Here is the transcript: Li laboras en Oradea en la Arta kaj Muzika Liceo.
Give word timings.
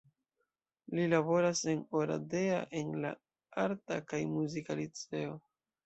Li 0.99 1.05
laboras 1.11 1.61
en 1.75 1.85
Oradea 2.01 2.57
en 2.83 2.91
la 3.07 3.15
Arta 3.69 4.03
kaj 4.11 4.27
Muzika 4.35 4.83
Liceo. 4.85 5.43